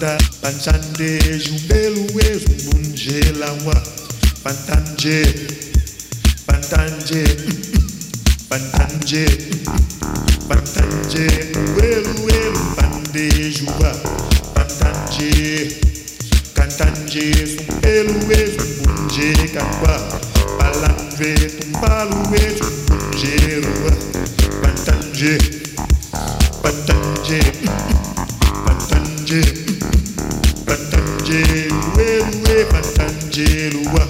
[0.00, 3.82] Sambanda, Panchande, Jumbelue, Zumbunje, Lawa,
[4.42, 5.22] Pantanje,
[6.46, 7.24] Pantanje,
[8.48, 9.26] Pantanje,
[10.48, 11.26] Pantanje,
[11.76, 13.92] Uelue, Pande, Juba,
[14.54, 15.80] Pantanje,
[16.54, 19.98] Cantanje, Zumbelue, Zumbunje, Kakwa,
[20.58, 23.92] Palanve, Tumbalue, Zumbunje, Rua,
[24.62, 25.38] Pantanje,
[26.62, 27.99] Pantanje, Patanjali,
[33.46, 34.09] silhueta.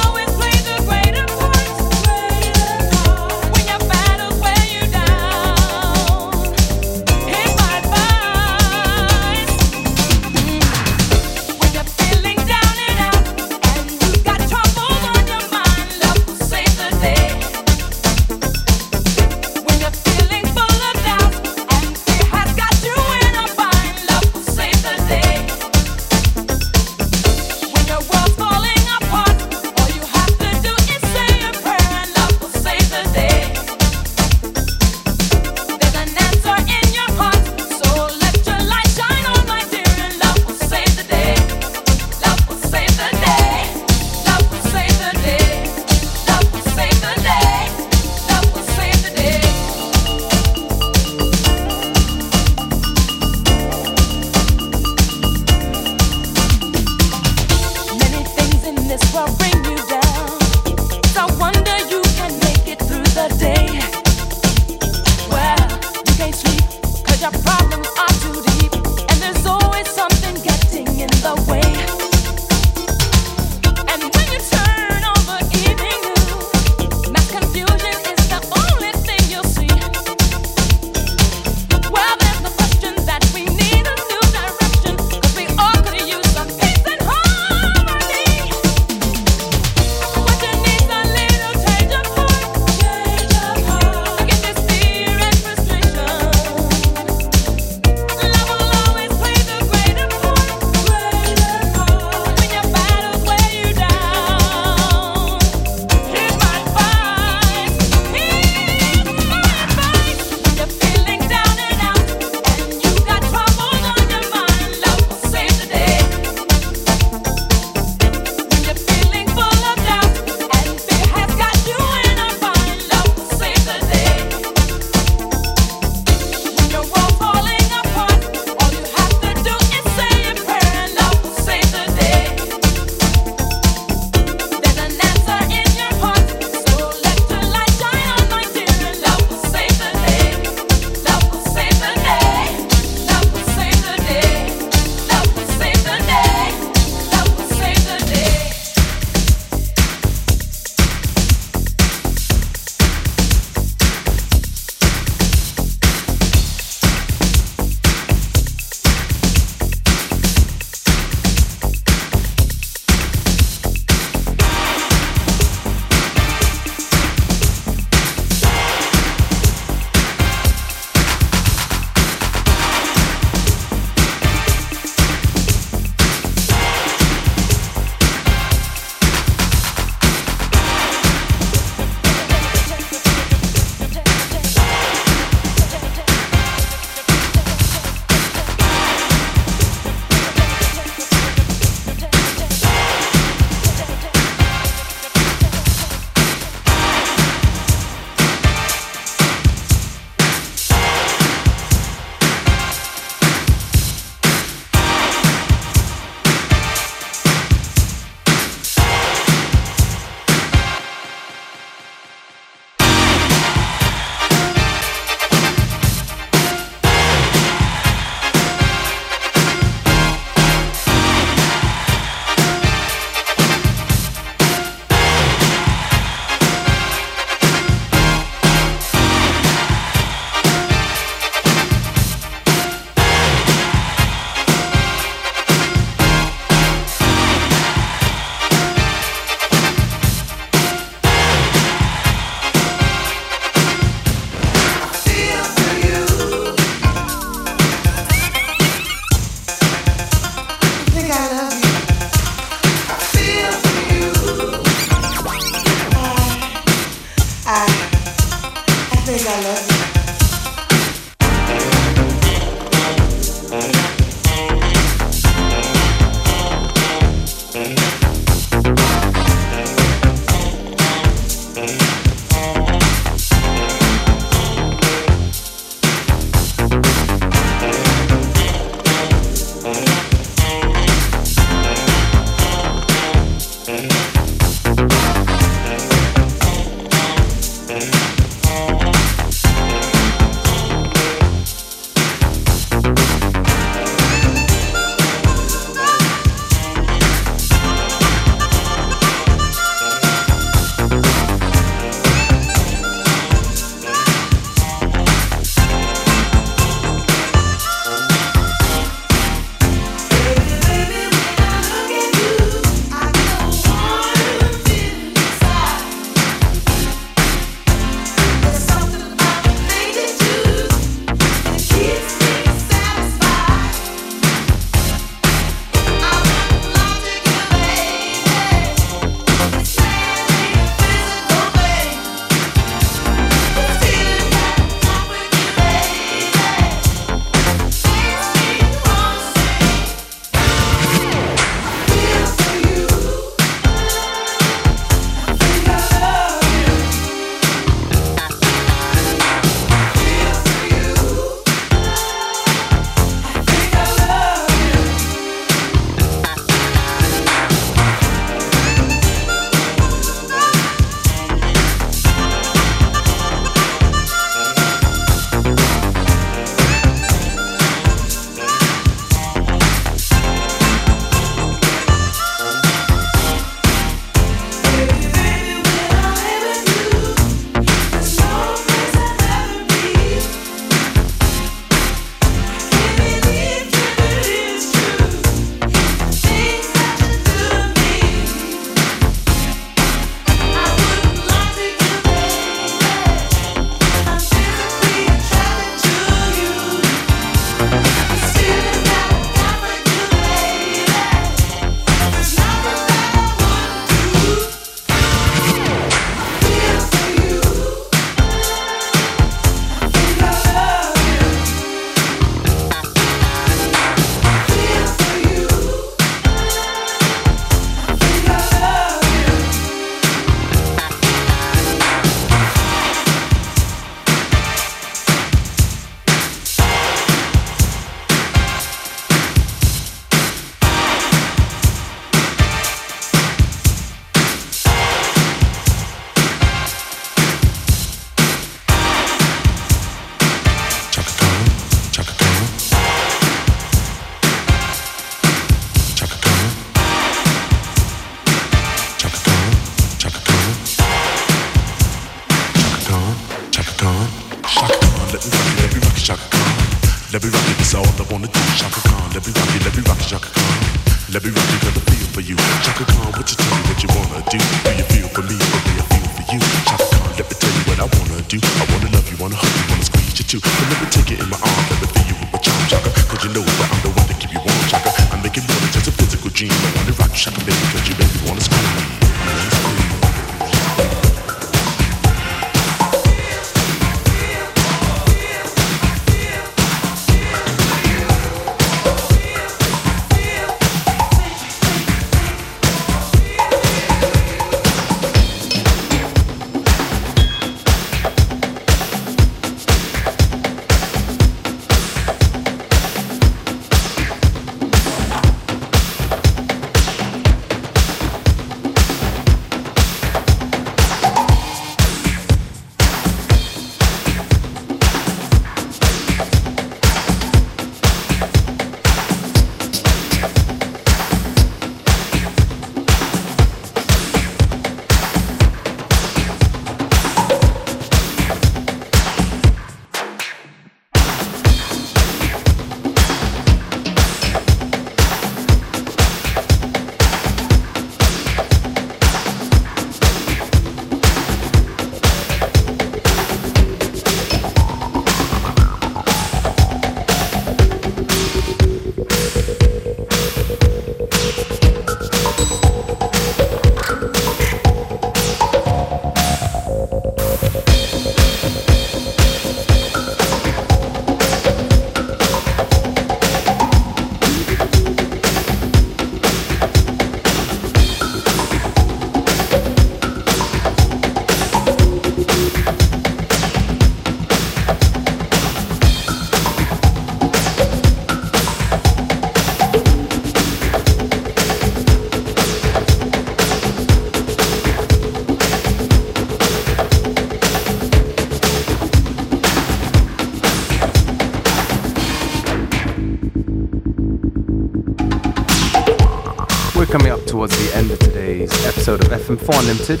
[599.28, 600.00] From Four Limited.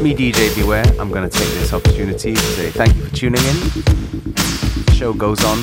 [0.00, 3.44] Me, DJ Beware, I'm going to take this opportunity to say thank you for tuning
[3.44, 3.56] in.
[4.86, 5.58] The show goes on,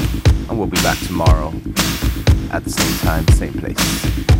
[0.47, 1.51] and we'll be back tomorrow
[2.51, 4.34] at the same time, same place.